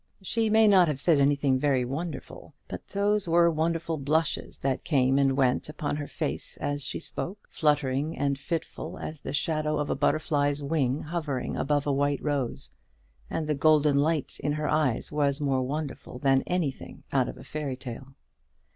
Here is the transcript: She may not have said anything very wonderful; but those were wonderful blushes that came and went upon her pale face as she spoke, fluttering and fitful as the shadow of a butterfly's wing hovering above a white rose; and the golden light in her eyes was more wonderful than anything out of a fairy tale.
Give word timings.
She 0.23 0.49
may 0.49 0.67
not 0.67 0.87
have 0.87 0.99
said 0.99 1.19
anything 1.19 1.59
very 1.59 1.85
wonderful; 1.85 2.55
but 2.67 2.87
those 2.87 3.27
were 3.29 3.51
wonderful 3.51 3.97
blushes 3.99 4.57
that 4.57 4.83
came 4.83 5.19
and 5.19 5.37
went 5.37 5.69
upon 5.69 5.95
her 5.97 6.07
pale 6.07 6.11
face 6.11 6.57
as 6.57 6.81
she 6.83 6.99
spoke, 6.99 7.47
fluttering 7.51 8.17
and 8.17 8.39
fitful 8.39 8.97
as 8.97 9.21
the 9.21 9.31
shadow 9.31 9.77
of 9.77 9.91
a 9.91 9.95
butterfly's 9.95 10.63
wing 10.63 10.97
hovering 11.03 11.55
above 11.55 11.85
a 11.85 11.93
white 11.93 12.23
rose; 12.23 12.71
and 13.29 13.45
the 13.45 13.53
golden 13.53 13.97
light 13.99 14.39
in 14.39 14.53
her 14.53 14.67
eyes 14.67 15.11
was 15.11 15.39
more 15.39 15.61
wonderful 15.61 16.17
than 16.17 16.41
anything 16.47 17.03
out 17.13 17.29
of 17.29 17.37
a 17.37 17.43
fairy 17.43 17.77
tale. 17.77 18.15